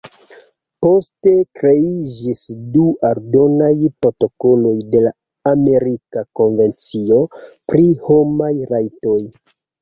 Poste 0.83 1.31
kreiĝis 1.57 2.41
du 2.77 2.85
aldonaj 3.09 3.73
protokoloj 4.05 4.71
de 4.95 5.03
la 5.09 5.13
Amerika 5.53 6.25
Konvencio 6.41 7.21
pri 7.75 7.85
Homaj 8.09 8.51
Rajtoj. 8.75 9.21